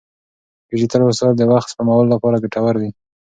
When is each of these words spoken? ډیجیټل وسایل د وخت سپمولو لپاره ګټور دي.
ډیجیټل 0.69 1.01
وسایل 1.05 1.33
د 1.37 1.43
وخت 1.51 1.67
سپمولو 1.73 2.11
لپاره 2.13 2.41
ګټور 2.43 2.75
دي. 2.81 2.89